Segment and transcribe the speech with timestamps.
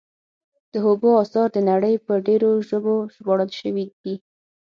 [0.71, 4.15] د هوګو اثار د نړۍ په ډېرو ژبو ژباړل شوي دي.